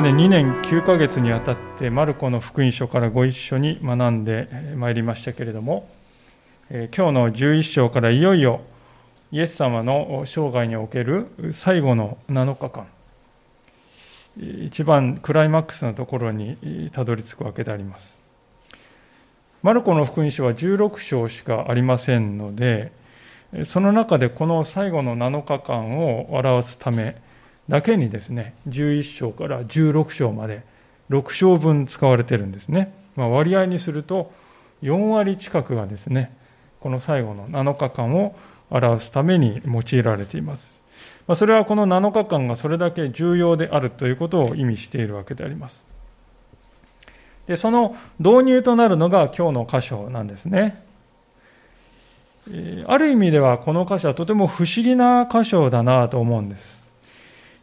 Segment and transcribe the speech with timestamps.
[0.00, 5.90] まで2年9ヶ月にわたってマルコの福音書からご一緒に学んでまいりましたけれども
[6.70, 8.62] え今日の11章からいよいよ
[9.30, 12.86] イエス様の生涯における最後の7日間
[14.38, 18.16] 一番クライマックスのところにたどり着くわけであります。
[19.62, 22.90] マルコの福音書は16章しかありませんので
[23.66, 27.20] その中でこの最後の7日間を表すため
[27.70, 30.64] だけにですね、11章から16章まで
[31.08, 32.92] 6章分使われてるんですね。
[33.14, 34.32] まあ、割合にすると
[34.82, 36.36] 4割近くがですね、
[36.80, 38.34] この最後の7日間を
[38.70, 40.74] 表すために用いられています。
[41.28, 45.84] まあ、それはこの7日間がそれだけ重要であるということを意味しているわけであります。
[47.46, 50.82] で、その導入となるのが今日の箇所なんですね。
[52.88, 56.79] ある意味ではこの箇所はとても不思議な箇所だなと思うんです。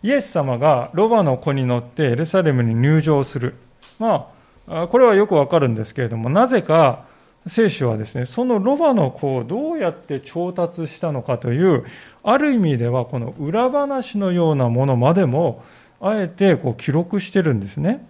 [0.04, 3.56] イエス様がロバの子に乗ってエルサレムに入場する。
[4.00, 4.30] ま
[4.68, 7.06] あ、これはよくわかるんですけれども、なぜか
[7.48, 11.86] 聖書はですね、そのロバの子をどうやって調達したのかという、
[12.24, 15.64] ある意味ではこの裏話のようなものまでも、
[16.00, 18.06] あえてこう記録してるんですね。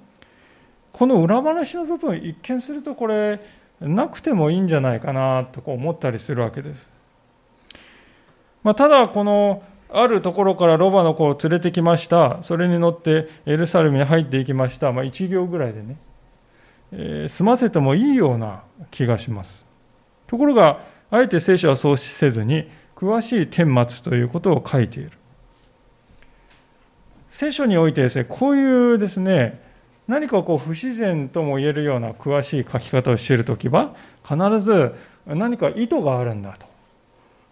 [0.92, 3.40] この裏話の部分、一見するとこれ、
[3.80, 6.90] なくてもいいんじゃないかなと思ったりするわけです。
[8.64, 12.40] まあ、ただ、このあるところからロバの子を連れてきました。
[12.42, 14.92] それに乗ってエルサレムに入っていきました。
[14.92, 15.98] まあ、1行ぐらいでね、
[16.92, 19.66] えー、済ませてもいいような気がします。
[20.28, 25.12] ところが、あえて聖書はそうせずに、詳しい顛末ということを書いている。
[27.30, 29.62] 聖書においてですね、こういうですね、
[30.08, 33.94] 何かこう不自然とも言えるような詳しい書き方をしているときは、
[34.28, 34.96] 必ず
[35.26, 36.66] 何か意図があるんだと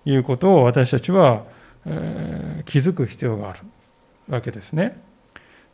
[0.05, 1.43] いうことを私たちは
[1.85, 3.59] えー、気づく必要がある
[4.29, 5.01] わけですね。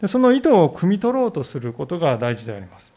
[0.02, 2.92] でその意図を汲み取ろうとすることが大事であります。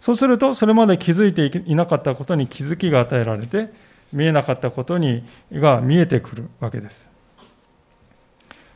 [0.00, 3.72] そうするとそれまで気づいていなかったことに気づきが与えられて
[4.12, 7.08] 見えなかったことにが見えてくるわけです。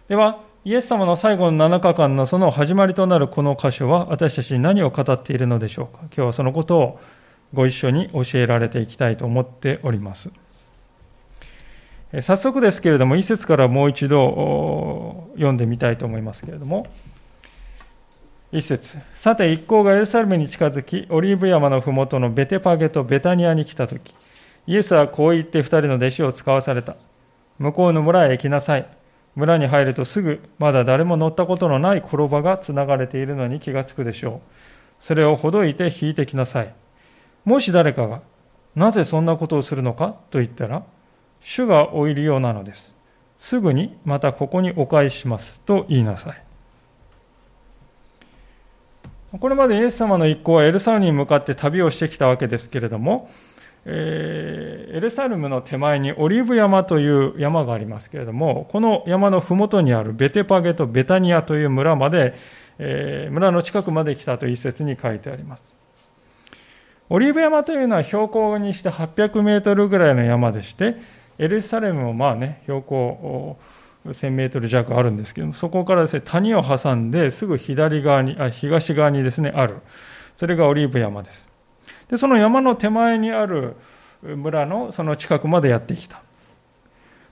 [0.09, 6.03] ではイエス様の最後の7日間のその始まりとなるこの箇所は私たちに何を語っているのでしょうか。
[6.03, 7.01] 今日はそのことを
[7.53, 10.31] ご一緒に教えられていきたいと思っております。
[12.23, 16.87] 早速ですけれども、一節からもう一度読んでみたいと思いますけれども、
[18.53, 24.15] 一節さて、一行がエルサレムに近づき、オリーブ山のふもとのベテパゲとベタニアに来たとき、
[24.69, 26.97] イエスはこう言って二人の弟子を使わされた。
[27.59, 28.87] 向こうの村へ行きなさい。
[29.35, 34.41] 村に入るとすぐ、まだ誰も乗ったことのない転ばがつながれているのに気がつくでしょう。
[35.01, 36.73] それをほどいて引いてきなさい。
[37.45, 38.23] もし誰かが、
[38.75, 40.85] なぜそんなことをするのかと言ったら、
[41.47, 42.93] 主がおいるようなのです。
[43.39, 46.43] すぐにまたここにお返ししますと言いなさい。
[49.39, 53.29] これまでイエス様の一行はエルサレムに向かって旅をしてきたわけですけれども、
[53.85, 62.35] えー、エルサレムの手前にオリーブ山という山がありますけれども、この山の麓にあるベテパゲとベタニアという村まで、
[62.81, 65.73] えー、村の近くまで来たと一節に書いてあります。
[67.09, 70.97] オリーブ山というのは標高にして800メートルぐらいの山でして、
[71.39, 73.59] エルサレムもまあね、標高
[74.07, 79.77] 1000メートル弱あるんですけども、そこからですね、谷を挟んですぐ左側に、あ東側にですね、ある。
[80.37, 81.49] それがオリーブ山です。
[82.09, 83.77] で、その山の手前にある
[84.23, 86.23] 村のその近くまでやってきた。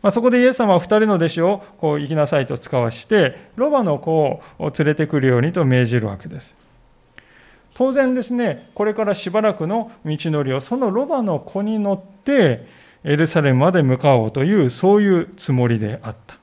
[0.03, 4.43] まあ、そこでイエス様は2人の弟子をこう行きなさいと使わして、ロバの子を
[4.79, 6.55] 連れてくるようにと命じるわけです。
[7.75, 12.67] 当然ですね、これからしばらくの道のりをそのロバの子に乗って、
[13.05, 16.39] エルサレムまで向かおうという、そういうつもりであった。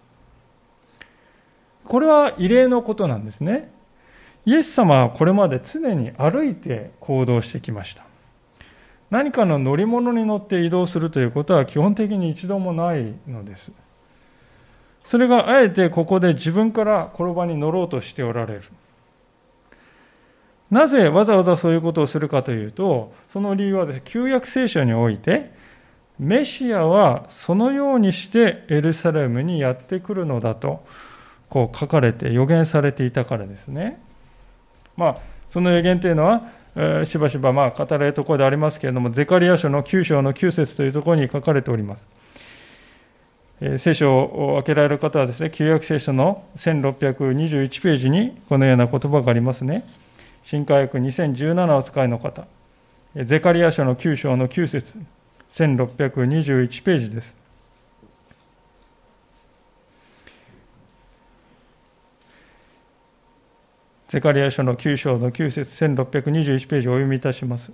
[1.86, 3.71] これは異例のことなんですね。
[4.45, 8.03] イエス様はこれまで常に歩いて行動してきました。
[9.09, 13.74] 何かの乗り物に乗って移動するということは基本的に一度もないのです。
[15.03, 18.63] それがあえてここで自分から転ばに乗ろうとしておられる。
[20.69, 25.51] なぜわざわざそういうことをするかというと、その理由はです、旧約聖書において、
[26.21, 30.85] メシアはそのようにしてエルサレムにやってくるのだと
[31.50, 34.00] こう書かれて予言されていたからですね。
[34.95, 35.15] まあ、
[35.50, 36.44] その予言というのは、
[36.75, 42.01] え、しばしばまあ語られるところでありますけれども、ゼカリア書の9章の9節というところに書かれております。
[43.62, 49.83] え、聖書を開けられる方はですね、旧約聖書の1621ページにこのような言葉がありますね。
[50.44, 52.45] 新科学2017を使いの方。
[53.15, 54.94] ゼカリア書の9章の9節
[55.56, 57.42] 1621ページです。
[64.09, 67.71] ゼカリア書の9章の9節1621ページをお読みいたします。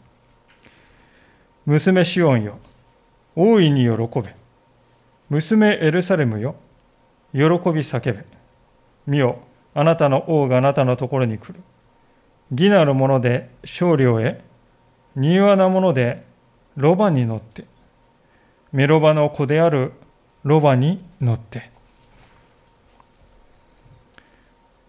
[1.66, 2.60] 娘シオンよ、
[3.36, 4.36] 大いに喜べ。
[5.30, 6.56] 娘エルサレムよ、
[7.34, 8.24] 喜び叫べ。
[9.08, 9.40] 見よ、
[9.74, 11.56] あなたの王があなたのところに来る。
[12.52, 14.40] 義なる者で勝利を得、
[15.16, 16.27] 柔和な者で
[16.78, 17.66] ロバに乗って、
[18.72, 19.92] メロバの子である
[20.44, 21.72] ロバに乗って。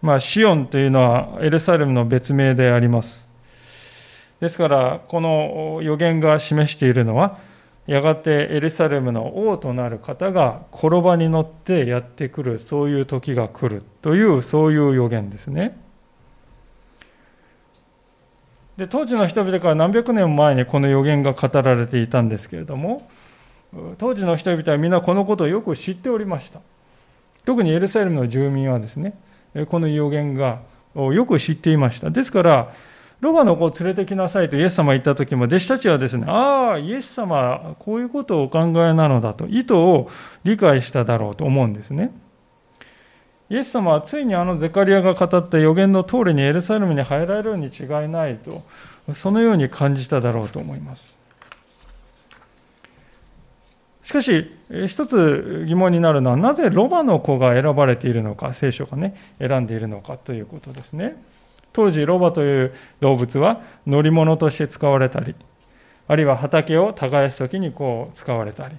[0.01, 3.29] まあ、シオンというのはエルサレムの別名であります。
[4.39, 7.39] ですから、この予言が示しているのは、
[7.87, 15.75] やがてエルサレムの王となる方が転ばに乗ってやってくる、そういう時が来るという、そういう予言ですね。
[18.79, 23.09] で当時の人々から何百年も前にこの予言が語られていたんですけれども、
[23.97, 26.61] 当時の人々はみんなこのことをよく知っておりました。
[27.43, 29.19] 特にエルサレムの住民はですね、
[29.67, 30.59] この予言が
[30.95, 32.09] よく知っていました。
[32.09, 32.73] ですから、
[33.19, 40.07] ロバの子を連れてきなさいとイエス様が言った時も、弟子たちはですね、ああ、イエス様、こういうことをお考えなのだと、意図を
[40.45, 42.11] 理解しただろうと思うんですね。
[43.49, 48.63] イエス様はついにあのゼカリアが語った予言の通りにエルサレムに入られるに違いないと、
[49.13, 51.17] そのように感じただろうと思います。
[54.03, 54.51] しかし、
[54.87, 61.15] 一つ疑問になるのは、なぜロバの子が選ばれているのか、聖書がね、選んでいるのかということですね。
[61.73, 65.35] 当時、ロバという動物は乗り物として使われたり、
[66.07, 68.77] あるいは畑を耕すときにこう使われたり、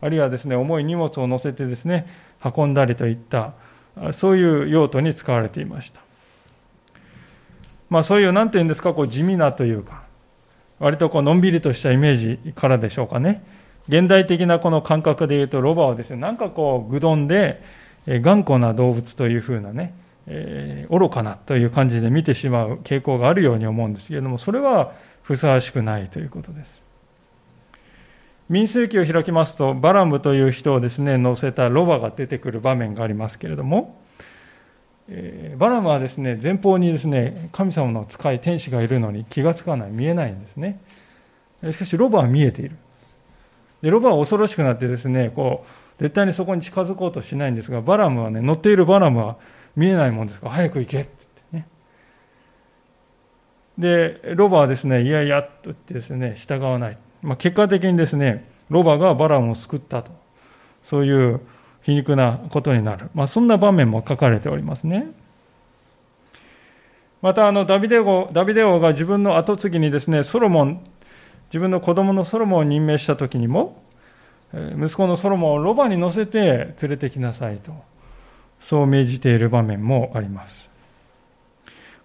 [0.00, 2.06] あるいはですね、重い荷物を乗せてですね、
[2.42, 3.52] 運んだりといった、
[4.12, 6.00] そういう用途に使われていました。
[7.88, 10.02] まあそういう、なんていうんですか、こう地味なというか、
[10.78, 13.42] 割とこうのんびりとしたイメージからでしょうかね。
[13.88, 17.62] 現代的なこの感覚で言うと、ロバはですね、なんかこう、愚鈍で、
[18.06, 19.92] 頑固な動物というふうなね、
[20.26, 26.82] えー、愚かなという感じで見てしまう傾向があるように思うんですけれども、それはふさわしくないということです。
[28.50, 33.96] 民数記を開きますと、バラムという人をですね、乗せたロバが出てくる場面がありますけれども、
[35.08, 40.80] えー、バラムはですね、前方にですね、神様の使い、天使がいるのに気がつかない、見えないんですね。
[41.70, 42.76] しかし、ロバは見えている。
[43.82, 49.36] で、ロバは恐ろしくなってですね、こう、絶対にそこに近づこうとしないんですが、バラムはね、乗っているバラムは
[49.76, 51.10] 見えないもんですから、早く行けって
[51.52, 51.68] 言って
[53.78, 54.20] ね。
[54.24, 56.98] で、ロバはですね、いやいやと言ってですね、従わない。
[57.22, 60.12] まあ、結果的にですね、ロバがバラムを救ったと。
[60.84, 61.40] そういう
[61.82, 63.10] 皮肉なことになる。
[63.14, 65.10] まあ、そんな場面も書かれておりますね。
[67.22, 70.82] また、あの、ダビデ王、ダビデ王が自分の跡継ぎにですね、ソロモン、
[71.48, 73.82] 自分の子供のソロモンを任命した時にも、
[74.52, 77.72] 息子のソロモンをロバに乗せて連れてきなさいと、
[78.60, 80.69] そう命じている場面もあります。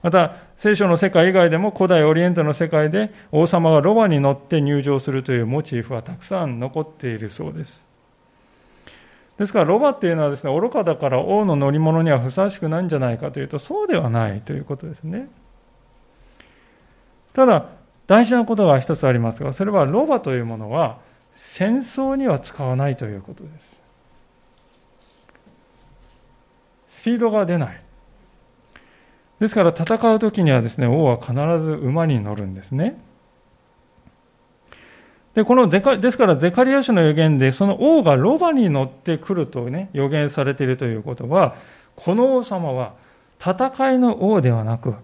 [0.02, 7.86] また、聖書の世界以外でも古代オリエントの世界で王様がロバに乗って入場するというモチーフはたくさん残っているそうです。
[9.38, 15.28] ですから、ロバっていうのはですね、愚かだから王の乗り物にはふさわしくないんじゃないかというと、そうではないということですね。
[17.34, 17.66] ただ、
[18.08, 21.00] 大事なことが一つありますが、それはロバというものは
[21.36, 23.82] 戦争には使わないということです。
[26.90, 27.85] スピードが出ない。
[29.40, 32.98] ですから戦う時にはですね、王は必ず馬に乗るんですね。
[35.34, 41.56] で、このゼカ、ですからゼカリア書の予言で、その王がロバに乗ってくるとね、予言されているということは、
[41.96, 42.94] この王様は
[43.40, 44.96] 戦いの王ではなく、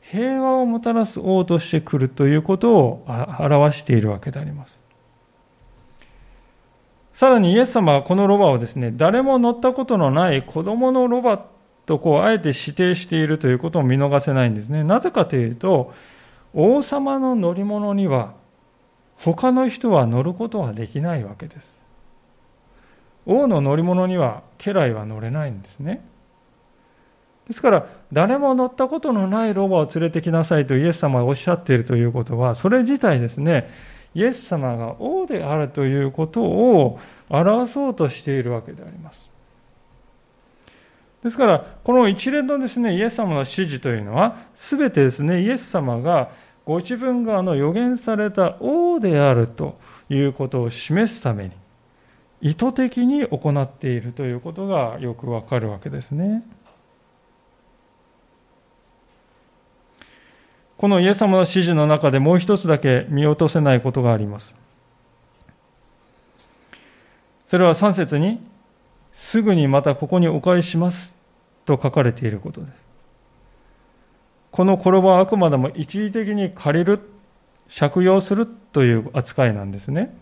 [0.00, 3.04] 平和をもたらす王として来るということを
[3.40, 4.80] 表しているわけであります。
[7.12, 11.44] さらにイエス様はこのロバをですね、誰も乗ったことのない子供のロバ
[11.90, 14.84] とこうあえて指定しているということを見逃せないんですね。
[14.84, 15.92] なぜかというと、
[16.54, 18.34] 王様の乗り物には
[19.16, 21.64] 他の人は乗ることはできないわけです。
[23.26, 26.00] 王の乗り物には家来は乗れないんですね。
[27.48, 33.68] ですから、誰も乗ったことのないロバを連れてきなさいとイエス様がおっしゃっているということは、それ自体ですね、
[34.14, 39.29] イエス様が王であるということを表そうとしているわけであります。
[41.22, 46.30] ですから、この一連のですね、イエス様の指示というのは、すべてですね、イエス様が
[46.64, 51.50] ご自分があの予言された王であるということを示すために、
[52.40, 56.42] 意図的に行っているということがよくわかるわけですね。
[60.78, 64.54] このイエス様の指示の中でもう一つだけ見落とせないことがあります。
[67.48, 68.40] それは3節に、
[69.20, 71.14] すぐにまたここにお返します
[71.64, 72.72] と書かれていることです。
[74.50, 77.00] この転ばはあくまでも一時的に借りる、
[77.78, 80.16] 借用するという扱いなんですね。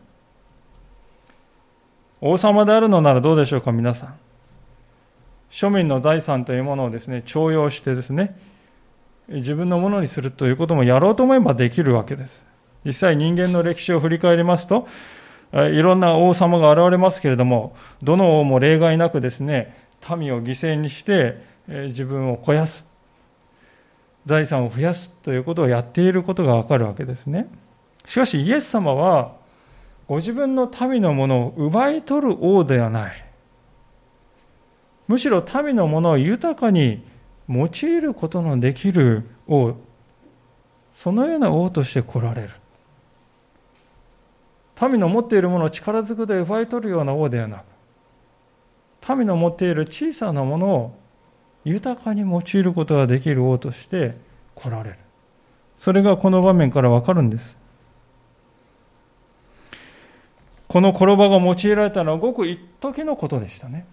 [2.21, 4.15] 王様であるのならどうでしょうか、皆さん。
[5.51, 8.37] 庶民の財産というものをですね、徴用してですね、
[9.29, 12.45] 自分のものにするということもやろうと思えばできるわけです。
[12.85, 14.87] 実際人間の歴史を振り返りますと、
[15.53, 19.75] いろんな王様が現れますけれども、どの王も例外なくですね、
[20.17, 22.93] 民を犠牲にして自分を肥やす、
[24.27, 27.49] 財産を増やすということをやっていることがわかるわけですね。
[28.07, 29.37] しかしイエス様は、
[30.07, 33.25] ご自分の民のものを奪い取る王ではない。
[35.07, 37.03] むしろ民のものを豊かに
[37.49, 39.75] 用いることのできる王、
[40.93, 42.51] そのような王として来られる。
[44.83, 47.65] 民の持っているものを力ずくで奪い取るような王ではな
[49.03, 50.99] く、民の持っている小さなものを
[51.65, 54.17] 豊かに用いることができる王として
[54.55, 54.99] 来られる。
[55.79, 57.57] それがこの場面からわかるんです。
[60.69, 63.87] この転ばが用いられたのはごく一時のことでしたね。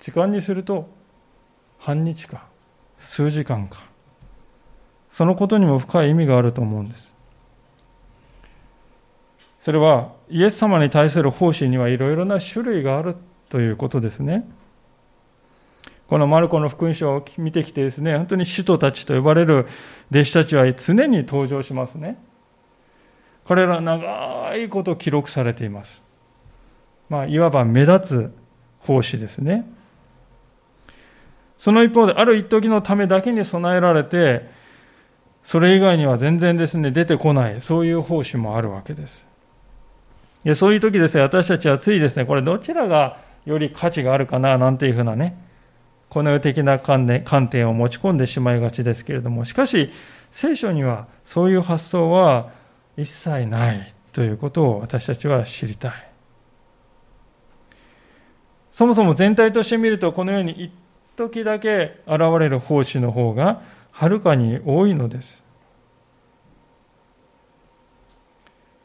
[0.00, 0.88] 時間にすると
[1.78, 2.46] 半日か
[3.00, 3.84] 数時間か。
[5.10, 7.13] そのことにも深い意味があると思うんです。
[9.64, 13.16] それはイエス様に対する奉仕にはいろいろな種類がある
[13.48, 14.46] ということですね。
[16.06, 19.66] このマルコの福音書を見てきてですね、本当に使徒たちと呼ばれる
[20.10, 22.22] 弟子たちは常に登場しますね。
[23.48, 26.02] 彼らは長いこと記録されています。
[27.08, 28.34] まあ、いわば目立つ
[28.80, 29.64] 奉仕ですね。
[31.56, 34.46] その一方で、ある一時のためだけに備えられて、
[35.42, 39.26] それ以外には全然ですね、出てこない、そういう奉仕もあるわけです。
[40.44, 45.36] でそういう時ですね、私たちはついですね、これどちらがより価値があるかな、なんていうふうなね、
[46.10, 47.06] この世的な観
[47.48, 49.90] 点を持ち込んでしまいがちですけれども、しかし、
[50.30, 52.50] 聖書にはそういう発想は
[52.96, 55.92] 一切ないということを私たちは知りたい。
[58.72, 60.72] そもそも全体として見ると、このように一
[61.16, 65.43] 時だけ現れる奉仕の方がはるかに多いのです。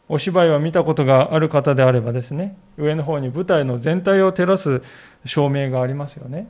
[0.10, 4.82] お芝居を見たことがある方であればですね、上の方に舞台の全体を照らす
[5.24, 6.48] 照明がありますよね。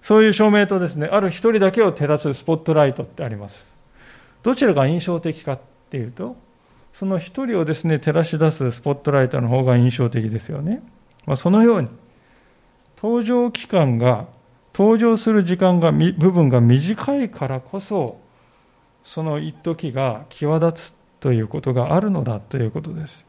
[0.00, 3.74] そういう照明とですね、ある一人だけを照らすスポットライトってあります。
[4.44, 5.60] どちらが印象的かっ
[5.90, 6.36] ていうと、
[6.92, 10.82] その一人をですね、照らし出すスポットライトの方が印象的ですよね。
[11.26, 11.88] まあ、そのように、
[12.96, 14.26] 登場期間が、
[14.74, 18.20] 登場する時間が、部分が短いからこそ、
[19.02, 23.24] その一時が際立つということがあるのだということです。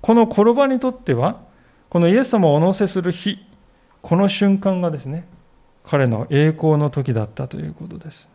[0.00, 1.42] この転ばにとっては、
[1.88, 3.38] このイエス様をお乗せする日、
[4.02, 5.24] この瞬間がですね、
[5.84, 8.28] 彼の栄光の時だったということです。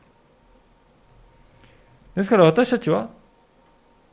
[2.15, 3.09] ですから私たちは、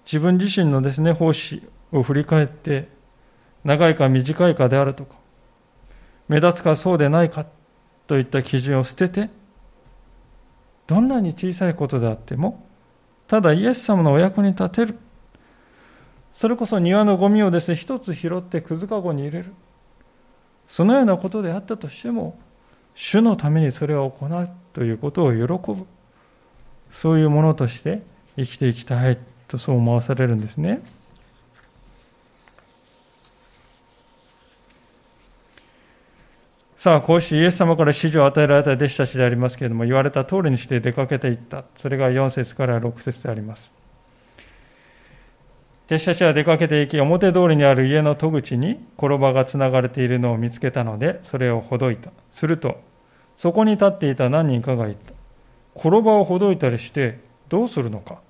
[0.05, 2.89] 自分自身のですね、奉仕を振り返って、
[3.63, 5.15] 長いか短いかであるとか、
[6.27, 7.47] 目立つかそうでないか
[8.09, 9.31] といった基準を捨てて、
[10.89, 12.66] どんなに小さいことであっても、
[13.28, 14.99] ただイエス様のお役に立てる。
[16.33, 19.52] それこそ庭のゴミをですね、一つ拾ってくずかごに入れる。
[20.66, 22.38] そのようなことであったとしても、
[22.95, 25.87] 主のためにそれを行うということを喜ぶ。
[26.90, 28.02] そういうものとして
[28.37, 29.18] 生きていきたい
[29.49, 30.83] とそう思わされるんですね。
[36.87, 41.64] さあ、こうしてイエス様から指示を与えられた弟子たちでありますけれども、言われた通りにして出かけていった。
[41.78, 43.73] それが4節から6節であります。
[45.87, 52.12] 弟子たちは出かけていき、表通りにある家の戸口に転ばがつながれているのを見つけたので、それをほどいた。
[52.31, 52.81] すると、
[53.37, 55.12] そこに立っていた何人かが言った。
[55.75, 58.21] 転ばをほどいたりしてどうするのか。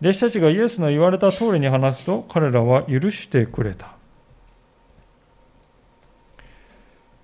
[0.00, 3.96] 弟子たちがイエスの言われた通りに話すと、彼らは許してくれた。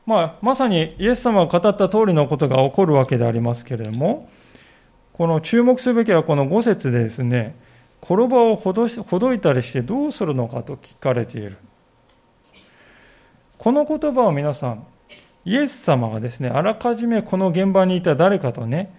[0.08, 4.30] まあ、まさにイエス様が語った通りのことが起こるわけでありますけれども、
[5.12, 7.54] この注目すべきはこの5節でですね、
[8.02, 11.58] 転ばをほどほどいたりしてどうするのかと聞かれている。
[13.58, 14.86] この言葉を皆さん、
[15.44, 18.94] イエス様がですね、あらかじめこの現場にいた誰かとね、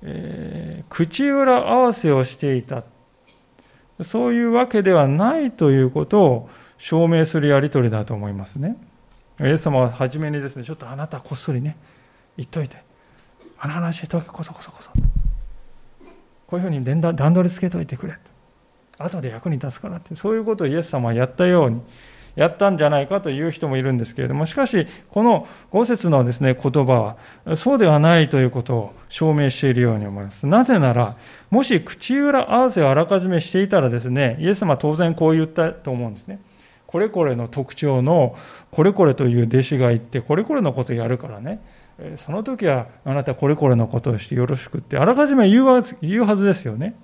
[0.00, 2.84] えー、口裏合わせをしていた。
[4.02, 8.78] そういうわけではないということを証明するやり取りだと思いますね。
[9.40, 11.76] イエス様は初めにですね、ちょっとあなたこっそりね、
[12.36, 12.76] 言っといて、
[13.58, 14.90] あの話しとけ、こそこそこそ。
[16.46, 19.04] こういうふうに段取りつけといてくれと。
[19.04, 21.80] 後で役に立つからって、そういうことをイエス様はやったように、
[22.36, 30.46] やったんじゃないかという人もいるんですけれども、しかし、この5節のですね、言葉は、そうではないということを証明しているように思います。
[30.46, 31.16] なぜなら、
[31.50, 36.40] もし口裏合わせをあらかじめしていたらですね、イエス様は当然こう言ったと思うんですね。
[36.94, 38.36] これこれの特徴の、
[38.70, 41.60] これこれという弟子がいて、これこれのことやるからね、
[42.14, 46.94] その時はあなたこれこれのことをしてよろしくって、あらかじめ言うは言うはずですよね。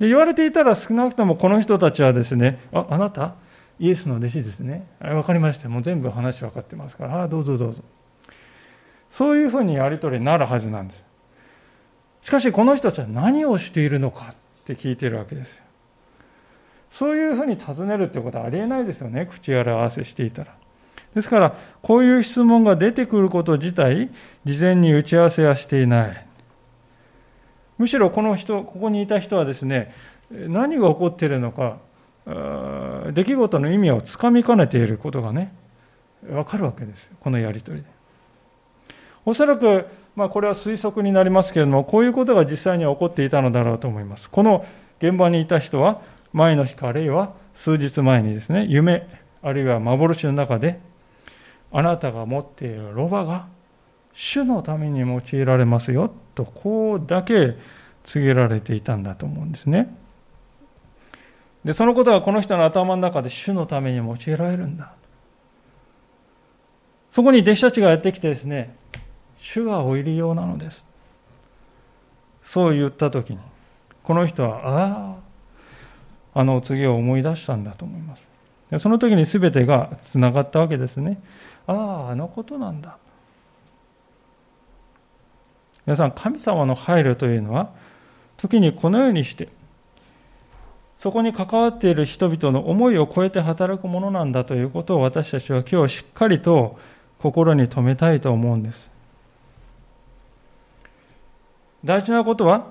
[0.00, 3.36] で言われていたら少なくともこの人たちはですね、あ、あなた？
[3.78, 4.88] イエスの弟子ですね。
[4.98, 5.68] わかりました。
[5.68, 7.84] もう全部話分かってますから、あどうぞどうぞ。
[9.12, 11.04] そういうふうにやり取りになるはずなんです。
[12.22, 15.61] しかしこの人たちは何をしているのかって聞いてるわけです。
[16.92, 19.26] そういうふうに尋ねるってことはありえないですよね。
[19.26, 20.54] 口裏合わせしていたら。
[21.14, 24.10] ですから、こういう質問が出てくること自体、
[24.44, 26.26] 事前に打ち合わせはしていない。
[27.78, 29.94] むしろこの人、ここにいた人はですね、
[30.30, 31.78] 何が起こっているのか、
[33.12, 35.52] 出来事の意味をつかみかねていることがね、
[36.30, 37.84] わかるわけですこのやりとりで。
[39.24, 44.28] おそらく、まあ、これは推測になりますけれども、こういうことが実際に起こっていたのだろうと思います。
[44.28, 44.64] この
[45.00, 49.08] 現場にいた人は、前の日かあるいは数日前にですね、夢、
[49.42, 50.80] あるいは幻の中で、
[51.72, 53.48] あなたが持っているロバが
[54.14, 57.56] 主のために用いられますよとこうだけ
[58.04, 59.94] 告げられていたんだと思うんですね。
[61.64, 64.94] で、そのことがこの人の頭の中で主のために用いられるんだ。
[67.12, 68.74] そこに弟子たちがやってきてですね、
[69.38, 70.84] 主がお入り用なのです。
[72.42, 73.38] そう言ったときに、
[74.02, 75.31] この人は、ああ、
[76.34, 78.28] あのお告げを思い出したんだと思います。
[78.78, 81.20] その時に全てがつながったわけですね。
[81.66, 81.74] あ
[82.08, 82.96] あ、あのことなんだ。
[85.84, 87.70] 皆さん、神様の配慮というのは、
[88.36, 89.48] 時にこのようにして、
[90.98, 96.78] そこに関わっている人々の思いを超えて働くものなんだということを私たちは今日しっかりと
[97.18, 98.90] 心に留めたいと思うんです。
[101.84, 102.68] 大事なことは、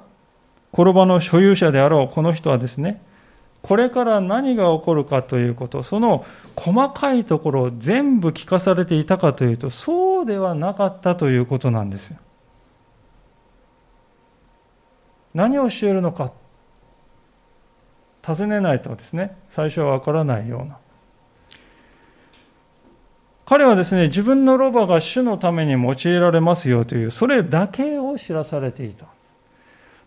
[0.73, 3.01] 転ばの所有者であろうこの人はですね、
[3.61, 12.17] これから何が起こるかということ、その細かいところを全部聞かされていたかというと、そうではなかったということなんですよ。
[15.33, 16.33] 何をしているのか
[18.21, 19.37] 尋ねないとですね。
[19.49, 20.77] 最初は分からないような。
[23.45, 29.07] 彼はですね自分のロバが主のために用いられますよというそれだけを知らされていた。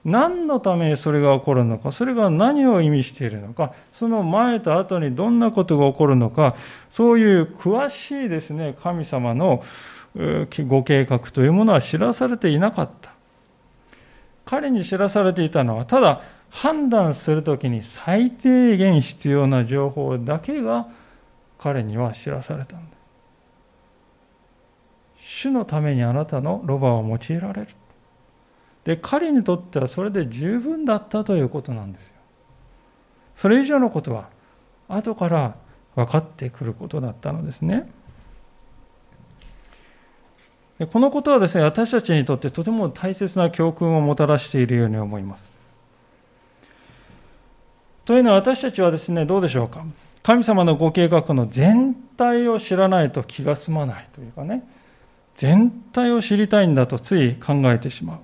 [0.04, 6.56] 何のためにそれが起こるのかそれが何を意味しているのかその前と後にどんなことが起こるのか
[6.90, 9.62] そういう詳しいですね神様の
[10.66, 13.14] ご計画というものは知らされていなかった
[14.44, 20.88] 彼に知らされていたのは、ただ判断するときに最低限必要な情報だけが
[21.58, 22.98] 彼には知らされたんです。
[25.16, 27.68] 主のためにあなたのロバを用いられる。
[28.84, 32.14] で、彼にとってはそれで十分だったということなんですよ。
[33.34, 34.28] それ以上のことは
[34.88, 35.56] 後から
[35.96, 37.90] 分かってくることだったのですね
[40.78, 40.86] で。
[40.86, 45.52] このことはですね、私たちにとってとても大切な教訓をもたらしているように思います。
[48.04, 49.84] というのは私たちはですね、どうでしょうか。
[50.22, 54.66] 神様のご計画の全体を知らないと気が済まないというかね、
[55.36, 58.18] 全体を知りたいんだとつい考えてしまう。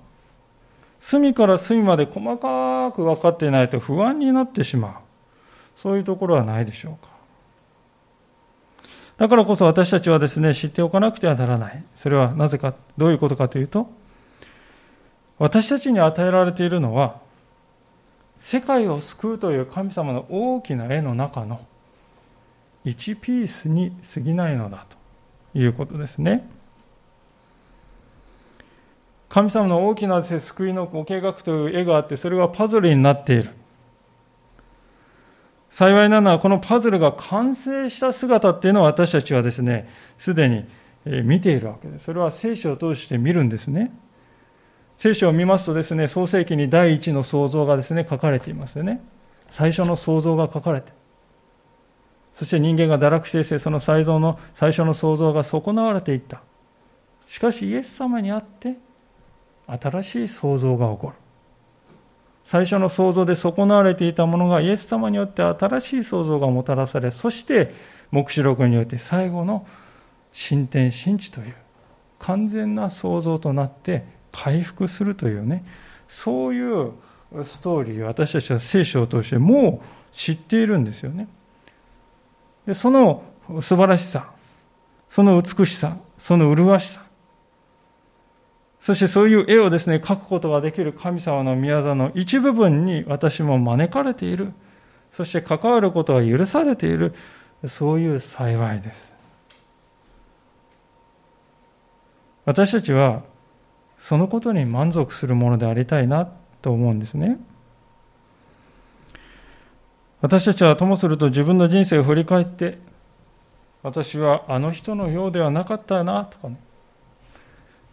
[1.01, 4.93] 隅から隅まで細かく分かっていないと不安になってしまう。
[5.75, 7.11] そういうところはないでしょうか。
[9.17, 11.83] だからこそ私たちはですね、知っておかなくてはならない。
[11.97, 13.89] それはなぜか、どういうことかというと、
[15.39, 17.19] 私たちに与えられているのは、
[18.39, 21.65] 世界を救うという神様の大きな絵の中の
[22.85, 24.85] 1ピースに過ぎないのだ
[25.53, 26.47] ということですね。
[29.31, 33.51] 神様の大きな救いのご計画という絵があって、それがパズルになっている。
[35.69, 40.65] 幸いなのは、このパズルが完成した姿っていうのを私たちはですね、すでに
[41.23, 42.05] 見ているわけです。
[42.05, 43.93] それは聖書を通して見るんですね。
[44.97, 49.01] 聖書を見ますとですね、創世記に第一の創造がですね、書かれていますよね。
[49.49, 50.91] 最初の創造が書かれて。
[52.33, 56.41] そして人間が堕落していその最の最初の創造が損なわれていった。
[57.27, 58.75] しかしイエス様にあって、
[59.67, 61.13] 新しい創造が起こる。
[62.43, 67.73] 最初の創造で損なわれていたものがイエス様によって新しい創造がもたらされ、そして
[68.11, 69.65] 黙示録によって最後の
[70.33, 71.55] 新天新地という
[72.19, 75.63] 完全な創造となって回復するというね、
[76.07, 76.91] そういう
[77.43, 81.27] ストーリーを私たちは聖書を通してもう知っているんですよね。
[82.65, 83.23] でその
[83.61, 84.31] 素晴らしさ、
[85.09, 87.01] その美しさ、その麗しさ、
[88.81, 94.53] そしてそういう絵をですね、描くことができる神様の宮座の一部分に私も招かれている。
[95.11, 97.13] そして関わることが許されている。
[97.67, 99.13] そういう幸いです。
[102.43, 103.21] 私たちは
[103.99, 106.27] そのことに満足するものでありたいな
[106.63, 107.37] と思うんですね。
[110.21, 112.79] 私たちはともすると自分の人生を振り返って、
[113.83, 116.57] 私はあの人のようではなかったなとかね、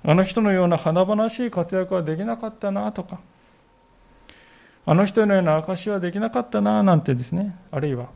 [0.08, 3.20] あの人のような華々しい活躍はできなかったなとか、
[4.86, 8.08] あの人のような証はできなかったななんてですね、あるいは、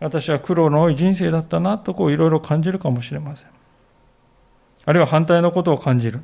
[0.00, 3.48] 私は苦労の多い人生だったなとこういろいろ感じるかもしれません。
[4.86, 6.22] あるいは反対のことを感じる。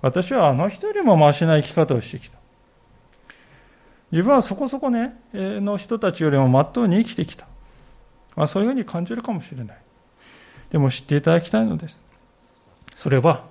[0.00, 2.38] 私はあの人よりもましな生き方をしてきた。
[4.12, 7.48] 自分はそこそこね、の人たちよりもまっとうに生きてきた。
[8.36, 9.78] まあ、そういうふうに感じるかもしれない。
[10.70, 12.06] でも知っていただきたいのです。
[12.98, 13.44] それは、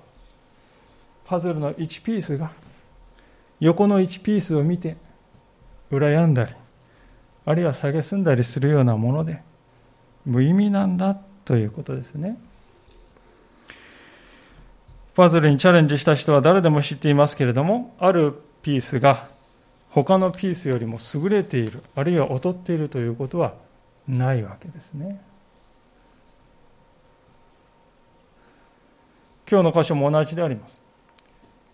[1.24, 2.52] パズルの1ピースが、
[3.62, 4.98] 横の1ピースを見て、
[5.90, 6.54] 羨んだり、
[7.46, 9.42] あるいは蔑んだりするようなもので、
[10.26, 12.38] 無意味なんだということですね。
[15.16, 18.34] パズルにチャレンジした人は誰でも知っていますけれども、ある
[18.64, 19.30] ピースが
[19.92, 23.54] 他のピースよりも優れている、あるいは劣っているということは
[24.10, 25.22] ないわけですね。
[29.50, 30.82] 今日の箇所も同じであります。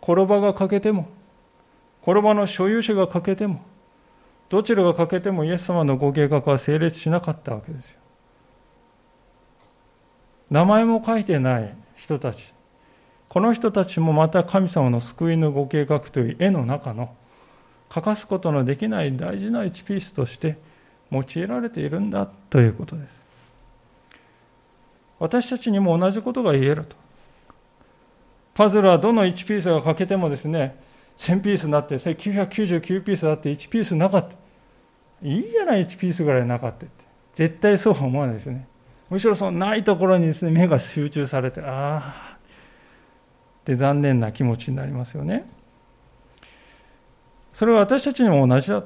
[0.01, 1.07] 転ばが欠けても、
[2.03, 3.61] 転ばの所有者が欠けても、
[4.49, 7.99] どちらが欠けてもイエス様のご計画は成立しなかったわけですよ。
[10.51, 12.53] 名前も書いてない人たち、
[13.29, 17.15] この人たちもまた神様の救いのご計画という絵の中の
[17.89, 20.59] 欠かすことのできない大事な1ピースとして
[21.11, 23.09] 用いられているんだということです。
[25.17, 27.02] 私たちにも同じことが言えると。
[28.53, 30.79] パズルはどの1ピースが欠けてもですね、
[31.17, 34.35] 1000ピースになって、999ピースだって1ピースなかった。
[35.21, 37.05] いいじゃない、1ピースぐらいなかったって。
[37.33, 38.67] 絶対そうは思わないですね。
[39.09, 42.37] むしろそのないところにですね、目が集中されて、ああ、
[43.61, 45.49] って残念な気持ちになりますよね。
[47.53, 48.83] それは私たちにも同じだ。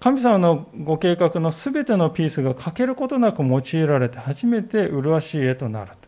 [0.00, 6.07] 神様のご計画のすべてのピースが欠けることなく用いられて初めて麗しい絵となると。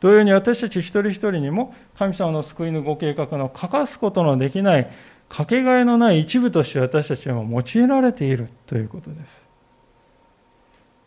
[0.00, 4.90] 同様に私たち一人一人にも神様の救いのご計画の欠かすことのできない
[5.28, 9.46] かけがえのない一部として私たちは用いられているということです。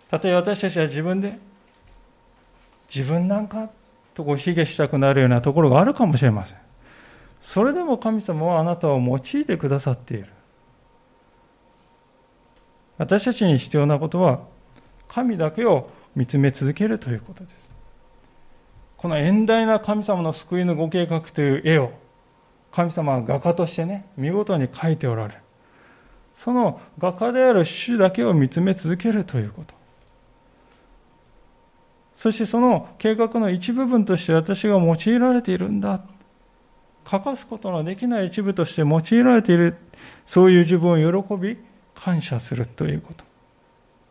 [0.09, 1.39] たとえ私たちは自分で
[2.93, 3.69] 自分なんか
[4.13, 6.57] とこう卑下したくなるようなところがあるかもしれません。
[7.41, 10.27] それでも神様はあなたを用いてくださっている。
[12.97, 14.41] 私たちに必要なことは、
[15.07, 17.70] 神だけを見つめ続けるということです。
[19.01, 21.91] この遠大な神様の救いのご計画という絵を、
[22.71, 25.39] 神様は画家としてね、見事に描いておられる。
[26.35, 29.73] その画家である主だけを見つめ続けるということ。
[32.13, 36.01] そしてその計画の一部分として私が用いられているんだ。
[37.03, 39.77] 欠かすことのできない一部として用いられている、
[40.27, 41.57] そういう自分を喜び、
[41.95, 43.23] 感謝するということ。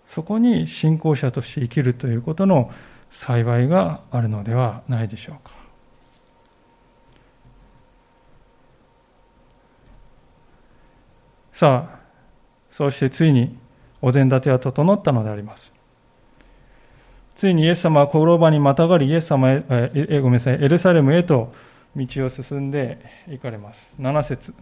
[0.09, 2.73] そこに信仰者として生きるということの
[3.11, 5.53] 幸いがあるのではないでしょうか。
[11.55, 12.01] さあ、
[12.71, 13.59] そうしてついに
[14.01, 15.71] お膳立ては整ったのであります。
[17.37, 21.53] ついにイエス様は転ばにまたがりイエス様へ、えごめんなさい、エルサレムへと
[21.97, 23.95] 道を進んで行かれます。
[23.99, 24.55] 7節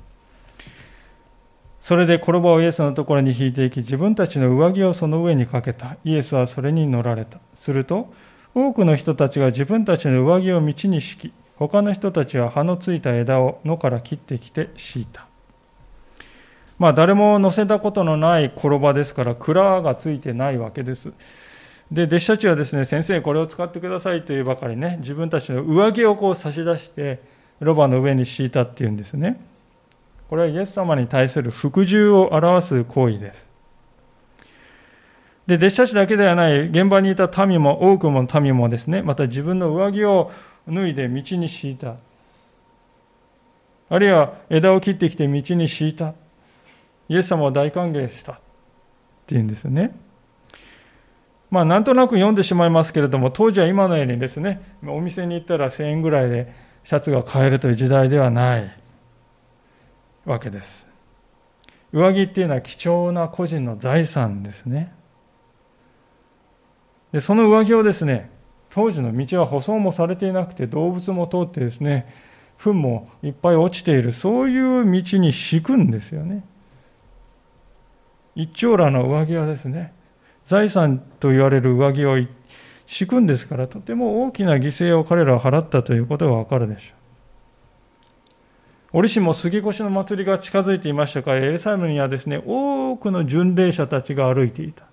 [1.82, 5.96] それで転ばをイエスのところに引いていき、自分たちの上着をその上にかけた。
[6.04, 7.38] イエスはそれに乗られた。
[7.56, 8.12] すると、
[8.58, 15.26] 多くの人たちが自分たちの上着を道に敷き、他の人たちは葉のついた枝を野から切ってきて敷いた。
[16.78, 21.12] まあ、誰も乗せたことのない転ばですから、蔵がついてないわけです。
[21.90, 27.20] で、弟子たちはですね、先生これを使ってくださいというばかりね、自分たちの上着をこう差し出して、
[27.60, 29.40] ロバの上に敷いたっていうんですね。
[30.28, 33.47] これはイエス様に対する服従を表す行為です。
[35.48, 40.30] で、弟子たちだけではない、現場にいた民も、多くの民もですね、また自分の上着を
[40.68, 41.96] 脱いで道に敷いた。
[43.88, 46.12] あるいは枝を切ってきて道に敷いた。
[47.08, 48.32] イエス様を大歓迎した。
[48.32, 48.38] っ
[49.26, 49.96] ていうんですね。
[51.50, 56.52] まあ、なんとなく読んでしまいますけれども、当時は今のようにですね、お店に行ったら1000円ぐらいで
[56.84, 58.78] シャツが買えるという時代ではない
[60.26, 60.86] わけです。
[61.94, 64.97] 上着っていうのは貴重な個人の財産ですね。
[67.12, 68.30] で、その上着をですね、
[68.70, 72.06] 当時の道は舗装もされていなくて動物も通ってですね、
[72.58, 76.44] 糞もいっぱい落ちている、そういう道に敷くんですよね。
[78.34, 79.92] 一丁羅の上着はですね、
[80.48, 82.16] 財産と言われる上着を
[82.86, 86.92] 敷くんですから、とても大きな犠牲を彼らは払ったということがわかるでしょ
[88.94, 88.98] う。
[88.98, 94.84] 折しも杉越の祭りが近づいていましたから、エルサレムにはですね、多くの巡礼者たちが歩いていた。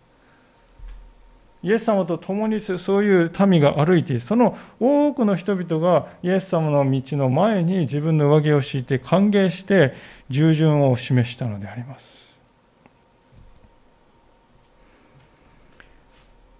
[1.65, 4.21] イエス様と共にそういう民が歩いている。
[4.21, 9.95] その多くの人々がイエス様の道の前に自分の上着を敷いて歓迎して
[10.29, 12.37] 従順を示したのであります。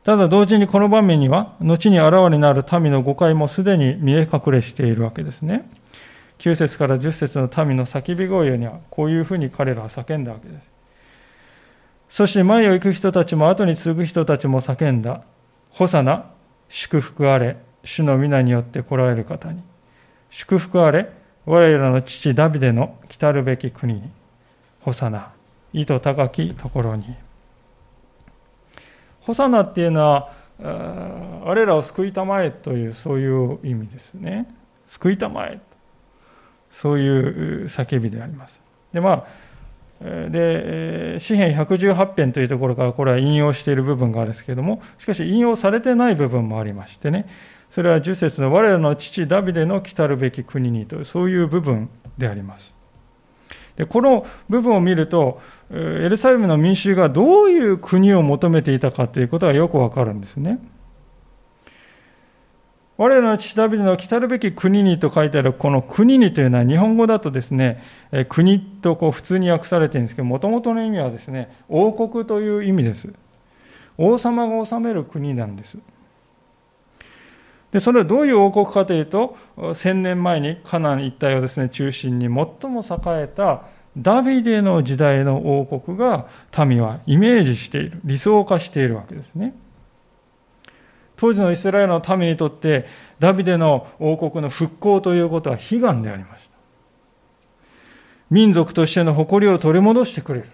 [0.04, 5.70] ただ同時にこの場面には、後に現れになる民の誤解もすでに見え隠れしているわけですね。
[6.39, 10.74] 9節から10節の民の叫び声には、こういうふうに彼らは叫んだわけです。
[12.15, 15.23] そして前を行く人たちも後に継ぐ人たちも叫んだ。
[15.69, 16.32] ホサナ、
[16.69, 19.62] 祝福あれ、主の皆によって来られる方に。
[20.30, 21.12] 祝福あれ、
[21.45, 24.10] 我らの父ダビデの来たるべき国に。
[24.80, 25.34] ホサナ、
[25.73, 27.17] 意図高きところに。
[29.19, 30.32] ホサナっていうのは、
[31.45, 34.47] あれらを救いたまえという、そういう意味ですね。
[34.88, 35.60] 救いたまえ。
[36.71, 38.62] そういう叫びであります。
[38.93, 39.44] で、まあ、
[40.01, 47.27] で、詩篇118編というところからこれは引用している部分があるんですけれども、しかし引用されてない部分もありましてね、
[47.71, 52.75] それは10節の我らの父ダビデの来たるべき国にという、そういう部分であります。
[53.77, 60.60] でこの部分を見ると、エルサレムの民衆がどういう国を求めていたかということがよくわかるんですね。
[62.97, 67.84] 我らの父ダビデの来たるべき国にと書いてあるこの国にというのは日本語だとですね、
[68.29, 73.10] 国とこう普通に訳されているんですけど、もともとの意味はですね、王国という意味です。
[73.97, 75.77] 王様が治める国なんです。
[77.71, 79.36] で、それはどういう王国かというと、
[79.73, 83.63] 千年前にカナン一帯をですね、中心に最も栄えた
[83.97, 86.27] ダビデの時代の王国が
[86.65, 89.53] 民はイメージしている、理想化しているわけですね。
[91.17, 92.88] 当時のイスラエルの民にとって
[93.19, 96.56] ダビデの王国の復興ということは悲願でありました。
[98.30, 100.49] 民族としての誇りを取り戻してくれる。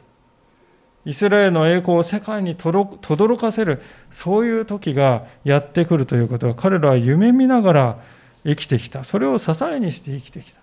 [1.03, 7.99] イスラエルの栄光を世界に轟かせる、そういう時がやってくるということは彼らは夢見ながら
[8.45, 9.03] 生きてきた。
[9.03, 10.59] それを支えにして生きてきた。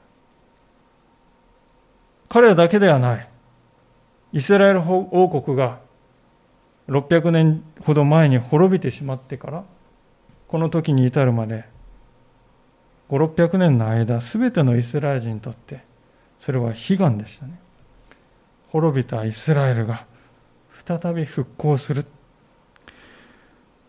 [2.29, 3.29] 彼らだけではない。
[4.33, 5.81] イスラエル王国が
[6.89, 9.65] 600年ほど前に滅びてしまってから、
[10.49, 11.65] この時に至るまで、
[13.11, 15.85] 5、600年の間、すべてのイスラエル人にとって、
[16.39, 17.61] それは悲願でしたね。
[18.71, 20.07] 滅びたイスラエルが
[20.87, 22.07] 再び復興する。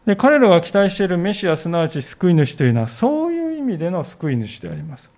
[0.06, 5.12] で彼らが期待しているメシア、すなわち救い主というのは、そういう意味での救い主であります。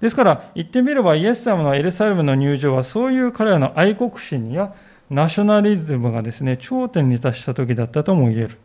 [0.00, 4.74] ですから、言ってみれば、イエス様のエルサレムの入場は、そういう彼らの愛国心や
[5.10, 8.58] ナショナリズムがですね、頂点に達した時だったとも言える。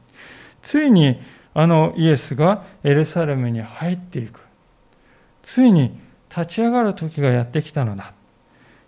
[0.62, 1.20] ついに、
[1.54, 4.40] あのイエスがエルサレムに入っていく。
[5.44, 5.98] ついに
[6.30, 8.14] 立ち上がる時がやってきたのだ。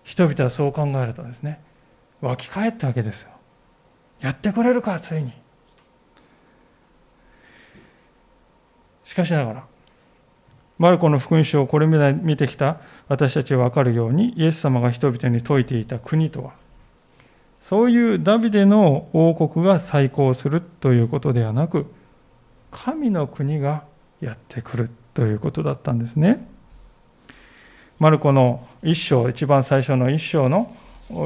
[0.03, 1.59] 人々はそう考えるとですね、
[2.21, 3.31] 湧き返ったわけですよ。
[4.21, 5.33] やってくれるか、ついに。
[9.05, 9.63] しかしながら、
[10.79, 16.53] マルコの福音書をこれまで見てきた私たちは分かるように、イエス様が人々に説いていた国とは、
[17.61, 21.85] そういうダビデの王国が再興するということではなく、
[22.73, 23.83] 神の国が
[24.19, 26.45] やってくるということだったんですね。
[27.99, 30.75] マルコの一章、一番最初の一章の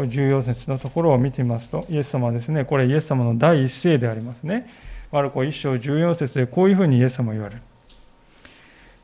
[0.08, 4.70] 重要説のところを見てみますと、イエス様はですね、これイエス様の第一声でありますね。
[5.12, 7.62] マルコ一章重要節でこういうふうにイエス様は言われる。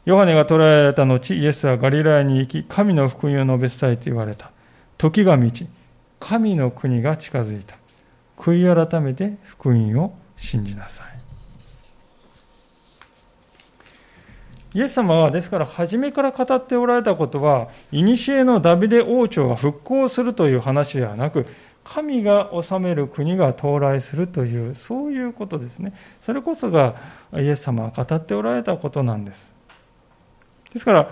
[0.05, 4.51] ヨハネが捕らえられた後、イエスはガリラヤに行き、神の福音を述べ伝えと言われた。
[4.97, 5.69] 時が満ち、
[6.19, 7.77] 神の国が近づいた。
[8.37, 11.12] 悔い改めて福音を信じなさい。
[14.73, 21.45] イエス様はですから初めから語っておられたことは、古のダビデ王朝が復興するという話ではなく、
[21.83, 25.93] 神が治める国が到来するという、そういうことですね。
[26.21, 26.95] それこそが
[27.35, 29.45] イエス様が語っておられたことなんです。
[30.73, 31.11] ですから、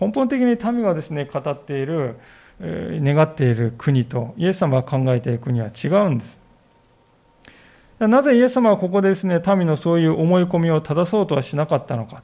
[0.00, 2.16] 根本的に民がですね、語っている、
[2.60, 6.38] 願っている国とイエス様が考えている国は違うんです。
[7.98, 12.22] なぜイエス様はここでですね、民のそういう思い込みを正そうとはしなかったのか。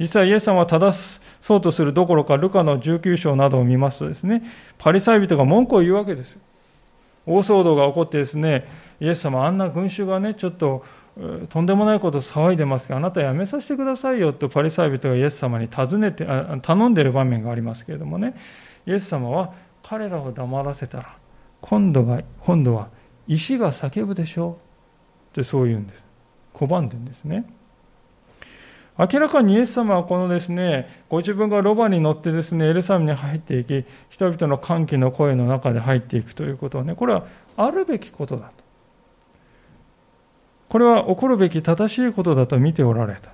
[0.00, 4.42] 実際イエス様は正そうとするどころか、ルカの19章などを見ますとですね、
[4.78, 6.42] パリサイ人が文句を言うわけです。
[7.26, 8.66] 大騒動が起こってですね、
[8.98, 10.84] イエス様、あんな群衆がね、ちょっと
[11.50, 16.26] とんでもないこと騒いでますが、あなたやめさせてくださいよとパリサイ人がイエス様に尋ねて
[16.62, 18.34] 頼んでいる場面がありますけれどもね、
[18.86, 21.16] イエス様は彼らを黙らせたら、
[21.60, 22.88] 今度が今度は
[23.28, 24.56] 石が叫ぶでしょうっ
[25.34, 26.04] てそう言うんです。
[26.54, 27.44] 拒んでんですね。
[29.00, 37.24] 明らかにイエス様はこのですね、ご自分がロバに乗ってですね、エルサレムに入っていき、人々の歓喜の声の中で入っていくということはね、これは
[37.56, 38.52] あるべきことだと。
[40.68, 43.30] これは起こるべき正しいことだと見ておられた。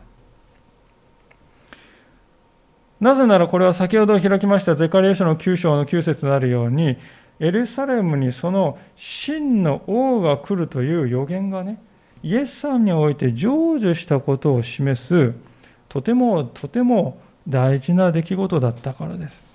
[3.01, 6.97] なぜならこれは先ほど開きましたゼカリア書の9章の9節になるように、
[7.41, 11.83] エルサレムにその真の王が来るという予言がね、
[12.23, 15.35] イエスさんにおいて成就したことを示す、
[15.89, 17.19] とてもとても
[17.49, 19.47] 大事な出来事だったからです。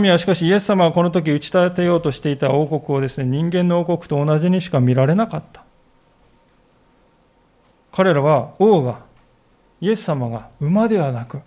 [0.00, 5.64] 民はしかしイエス様はこの時打ち立てようとしていた王国をですね、人間の王国と同じにしか見られなかった。
[7.92, 9.04] 彼らは王が、
[9.80, 11.40] イエス様が馬ではなく、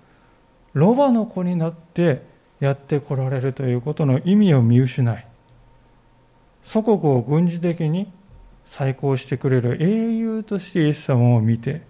[0.74, 2.24] ロバの子になって
[2.62, 5.28] やってこられるということの意味を見失い、
[6.64, 8.10] 祖国を軍事的に
[8.70, 11.82] 再興してくれる英雄としてイエス様を見て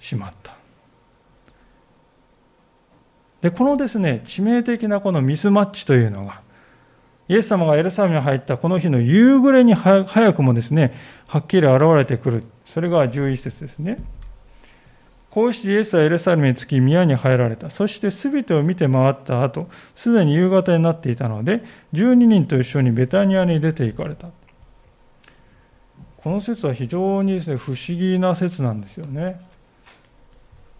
[0.00, 0.56] しまった。
[3.40, 6.42] で、このですね、致命的なこのミスマッチというのが、
[7.28, 10.94] イエス様がエルサレムに入ったこの日の夕暮れに早くもですね、
[11.28, 12.44] はっきり現れてくる。
[12.64, 13.98] それが11節ですね。
[15.30, 17.70] こうしてイエスはエルサレムに着き宮に入られた。
[17.70, 21.62] そして全てを見て回った後、すでに夕方になっていたので、
[21.92, 24.28] 12人と一緒にベタニアに出て行かれた。
[26.26, 29.40] この説は非常にですね、不思議な説なんですよね。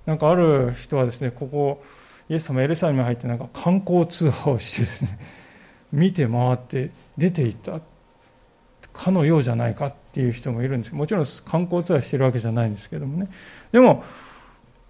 [0.05, 1.85] なんかある人はですね、ここ、
[2.29, 5.21] イエス様エルサレムに入ってなんか観光ツアーをしてですね、
[5.93, 7.81] 見て回って出ていった
[8.93, 13.29] かのようじゃないかっていう人もいるんですもちろん観光ツアーしてるわけじゃないんですけどもね。
[13.71, 14.03] でも、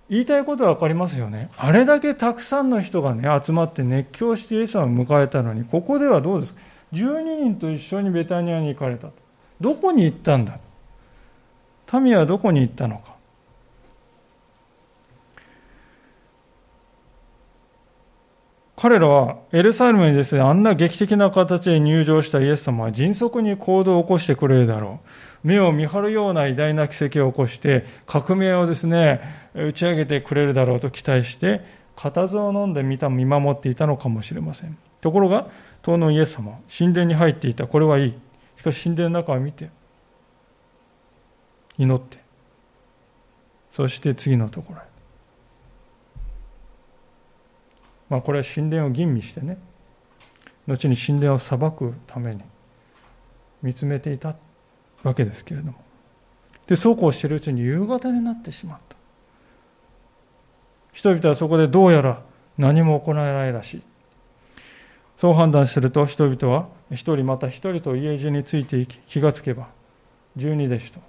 [0.09, 1.51] 言いたいことは分かりますよね。
[1.59, 6.61] あれだけたくさんの人がね、集まって熱狂してイエス様を迎えたのに、ここではどうですか
[6.95, 9.26] ?12 人と一緒にベタニアに行かれたと。
[9.61, 10.59] どこに行ったんだ？
[12.01, 13.15] 民はどこに行ったのか？
[18.79, 25.01] 彼らはエルサレムにですね、あんな劇的な形で入場したイエス様は迅速に行動を起こしてくれるだろ
[25.43, 25.49] う。
[25.49, 29.23] 目を見張るような偉大な奇跡を起こして、革命をですね、
[29.55, 31.63] 打ち上げてくれるだろうと期待して、
[31.97, 34.77] 固唾を飲んで見た、見守っていたのかもしれません。
[35.01, 35.49] ところが、
[35.81, 37.67] 当のイエス様、神殿に入っていた。
[37.67, 38.15] これはいい。
[38.71, 39.71] か神殿の中を見て、
[41.79, 42.19] 祈って、
[43.73, 44.97] そして次のところへ。
[48.09, 49.59] まあ、これは神殿を吟味してね
[50.67, 52.43] 後に神殿を裁くために
[53.63, 54.37] 見つめていた
[55.03, 55.75] わけですけれども。
[56.67, 58.97] でそうこうしているうちに夕方になってしまった。
[60.93, 62.23] 人々はそこでどうやら
[62.59, 63.83] 何も行えないらしい。
[65.19, 69.69] そう判断すると人々は一人また一人と家路についていき気がつけば
[70.37, 71.01] 十二弟子と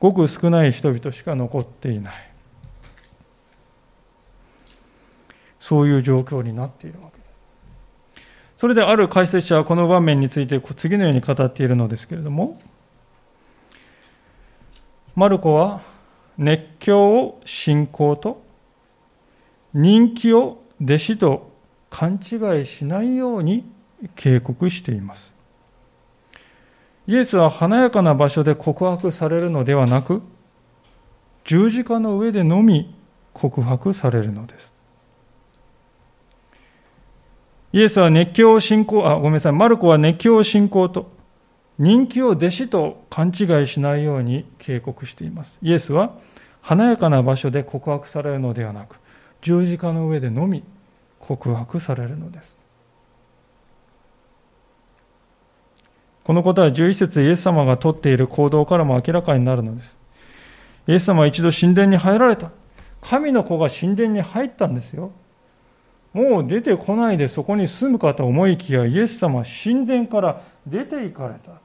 [0.00, 2.32] ごく少ない人々しか残っていない
[5.60, 7.22] そういう状況になっているわけです。
[8.56, 12.60] それである解説者はこの場面について次のように語っているのですけれども、
[15.14, 15.82] マルコは
[16.36, 18.42] 熱狂を信仰と
[19.72, 21.52] 人気を弟子と
[21.90, 23.64] 勘違いしないように
[24.16, 25.32] 警告しています。
[27.06, 30.22] イエスは華やかな場所で告白されるのではなく、
[31.44, 32.94] 十字架の上でのみ
[33.32, 34.72] 告白されるのです。
[37.72, 41.10] イエスは熱狂を信仰、あ、ごめんなさい、マルコは熱狂を信仰と、
[41.78, 45.56] 人気を弟子と勘違いしないように警告しています。
[45.62, 46.12] イエスは
[46.60, 48.96] 華やかな場所で告白されるのではなく、
[49.40, 50.62] 十字架の上でのみ
[51.18, 52.61] 告白されるのです。
[56.24, 59.96] このことは11節イエス様がとっている行動からも明らかになるのです。
[60.86, 62.50] イエス様は一度神殿に入られた。
[63.00, 65.10] 神の子が神殿に入ったんですよ。
[66.12, 71.60] もう出てこないでそこに住むかと思いきや、イエス様は神殿から出て行かれた。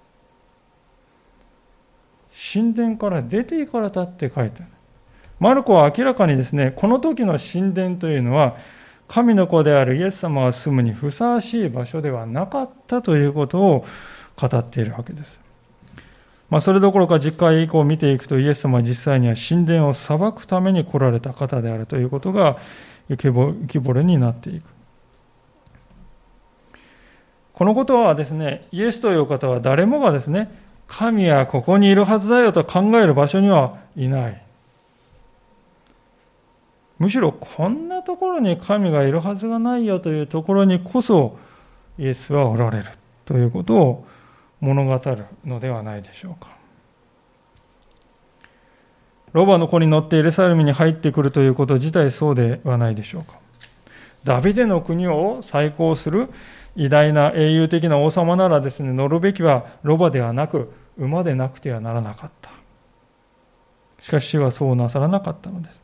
[2.53, 4.71] 神殿から出て行かれたって書いてある。
[5.39, 8.55] マルコは明らかにですね、この時の神殿というのは、
[9.07, 13.85] 神の子であるイエス様が住むにふさわしい場所ではなかったということを
[14.39, 15.39] 語っているわけです。
[16.49, 22.57] まあ、それどころか実会以降見ていくとイエス様は実際には神殿を裁くために来られた方であるということが
[23.09, 24.63] 浮き彫れになっていく。
[27.53, 30.51] このことはですね、イエスという方は誰もがですね、
[30.87, 34.43] 神はここにいるはずだよと考える場所にはいない。
[36.99, 41.37] むしろこんなところに神がいるはずがないよというところにこそ
[41.99, 42.85] イエスはおられる
[43.25, 44.07] ということを
[44.59, 46.55] 物語るのではないでしょうか。
[49.33, 53.37] ロバの子に乗ってエルサレムに入ってくるということ自体そうではないでしょうか。
[54.23, 56.29] ダビデの国を再興する
[56.75, 62.51] 偉大な英雄的な王様ならですね、乗るべきはロバではなく、馬でなくてはならなかった。
[64.01, 65.81] しかし主はそうなさらなかったのです。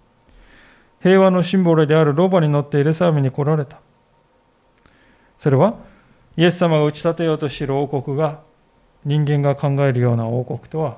[1.01, 3.79] 平和のシンボルであるロバに乗ってエルサレムに来られた。
[5.39, 5.75] それは、
[6.37, 8.41] イエス様が打ち立てようとしてる王国が、
[9.05, 10.97] 人間が考えるような王国とは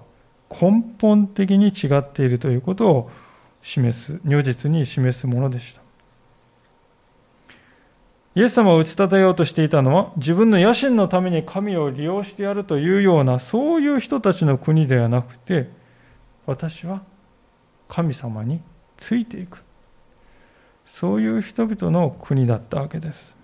[0.49, 3.11] 根本的に違っているということを
[3.61, 5.81] 示す、如実に示すものでした。
[8.35, 15.69] イエス様を打ち立てようとしていたのは、自分の野心のために神を利用してやるというような、そういう人たちの国ではなくて、
[16.45, 17.01] 私は
[17.87, 18.61] 神様に
[18.97, 19.63] ついていく。
[20.85, 23.35] そういう人々の国だったわけです。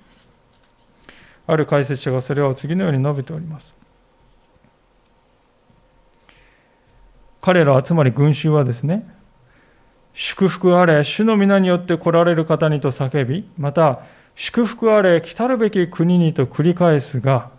[1.47, 3.81] ある解説者がそれを次のように述べております。
[7.42, 9.08] 彼らはつまり群衆はですね、
[10.14, 14.02] 祝福あれ、主の皆によって来られる方にと叫び、また、
[14.36, 17.50] 祝福あれ、来たるべき国にと繰り返すが、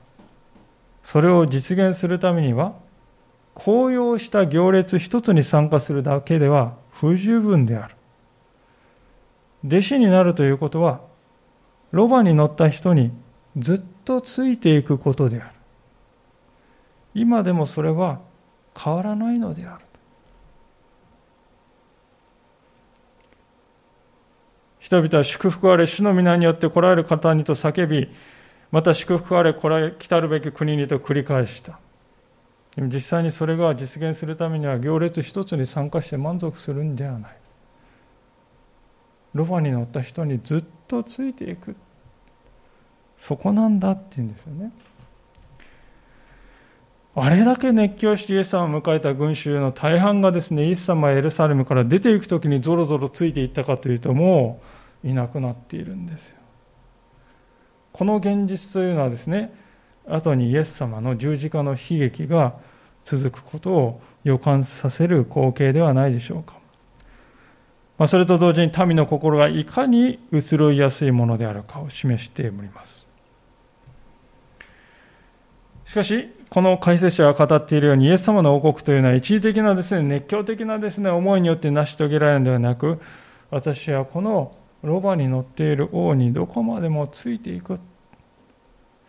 [1.03, 2.74] それを実現するためには、
[3.55, 7.95] 公用した行列一つに参加するだけでは不十分である。
[9.66, 11.01] 弟子になるということは、
[11.91, 13.12] ロバに乗った人に
[13.57, 15.55] ずっとついていくことである。
[17.14, 18.20] 今でもそれは
[18.79, 19.85] 変わらないのである。
[24.79, 28.11] 人々は祝福あれ、主の皆によって来られる方にと叫び、
[28.70, 31.79] また祝福あれ、来られ、来たるべき国にと繰り返した。
[32.77, 37.37] でも実際にそれが実現するためには行列一つに参加して満足するんではない。
[39.35, 41.77] ロバに乗った人にずっとついていく。
[43.18, 44.73] そこなんだって言うんですよね。
[47.14, 54.62] あれだけ熱狂してイエス様を迎えた群衆の大半がですね、イエス様はエルサレムから出ていくときにぞろぞろついていったかというと、も
[55.04, 56.36] ういなくなっているんですよ。
[57.92, 59.52] この現実というのはですね、
[60.08, 62.54] 後にイエス様の十字架の悲劇が
[63.04, 66.54] 続くことを予感させる光景ではないでしょうか。
[67.98, 73.06] まあ、それと同時に民の心がいかに移ろいやすいものであるかを示しております。
[75.84, 83.00] しかし、この解説者が語っているように、イエス様の王国というのは一時的なですね、熱狂的なですね、思いによって成し遂げられるのではなく、
[83.50, 87.78] 私はこのロバに乗っている王にどこまでもついていく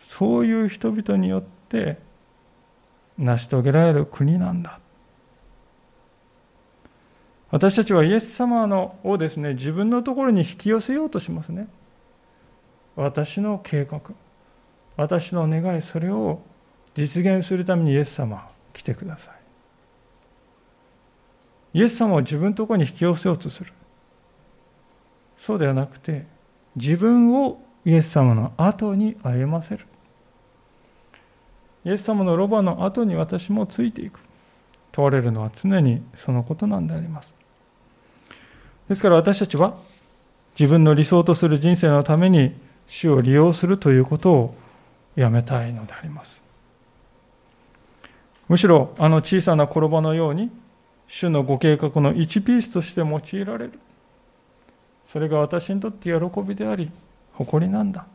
[0.00, 1.98] そういう人々によって
[3.18, 4.78] 成し遂げられる国なんだ。
[7.50, 11.68] 私たちはイエス様のをですね自分のところに引き寄せようとしますね。
[12.96, 14.00] 私の計画
[14.96, 16.40] 私の願いそれを
[16.96, 19.34] 実現するためにイエス様来てください
[21.78, 23.72] イエス様を自分のところに引き寄せようとする
[25.44, 26.24] そうではなくて、
[26.74, 29.86] 自分をイエス様の後に歩ませる。
[31.84, 34.20] イエス様のロバの後に私もついていく。
[34.92, 37.34] 問われるのは常にそのことなんであります。
[38.88, 39.76] ですから私たちは
[40.58, 42.54] 自分の理想とする人生のために
[42.86, 44.54] 主を利用するということを
[45.16, 46.43] やめたいのであります。
[48.48, 50.50] むしろあの小さな転ばのように
[51.08, 53.78] 主のご計画の1ピースとして用いられる。
[55.04, 56.90] それが私にとって喜びであり
[57.34, 58.06] 誇りなんだ。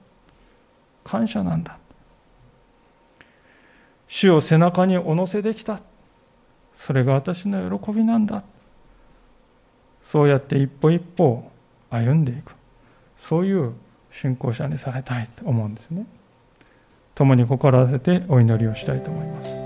[1.03, 1.77] 感謝なんだ。
[4.07, 5.82] 主を背中にお乗せできた。
[6.77, 8.43] それが私の喜びなんだ。
[10.05, 11.51] そうやって一歩一歩
[11.89, 12.53] 歩んでいく。
[13.17, 13.73] そういう
[14.11, 16.05] 信仰者にされたいと思うんですね。
[17.13, 19.59] 共に心合わせてお祈りをしたいと思います。